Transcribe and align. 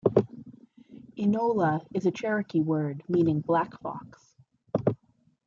"Inola" 1.15 1.85
is 1.93 2.07
a 2.07 2.11
Cherokee 2.11 2.59
word 2.59 3.03
meaning 3.07 3.39
"Black 3.39 3.79
Fox. 3.81 4.35